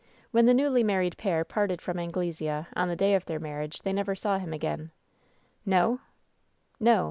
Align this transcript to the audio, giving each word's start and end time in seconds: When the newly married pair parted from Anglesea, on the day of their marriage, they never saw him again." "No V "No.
When 0.31 0.47
the 0.47 0.53
newly 0.55 0.83
married 0.83 1.15
pair 1.15 1.45
parted 1.45 1.79
from 1.79 1.99
Anglesea, 1.99 2.65
on 2.75 2.87
the 2.87 2.95
day 2.95 3.13
of 3.13 3.25
their 3.27 3.39
marriage, 3.39 3.83
they 3.83 3.93
never 3.93 4.15
saw 4.15 4.39
him 4.39 4.51
again." 4.51 4.89
"No 5.63 5.97
V 5.99 5.99
"No. 6.79 6.99